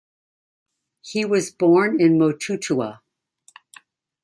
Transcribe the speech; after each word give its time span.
He 1.03 1.25
was 1.25 1.51
born 1.51 2.01
in 2.01 2.17
Motootua. 2.17 3.01